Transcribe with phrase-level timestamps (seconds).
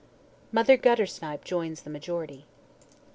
[0.51, 2.47] MOTHER GUTTERSNIPE JOINS THE MAJORITY.